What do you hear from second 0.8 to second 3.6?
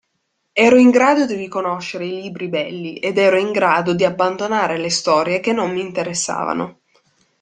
grado di riconoscere i libri belli ed ero in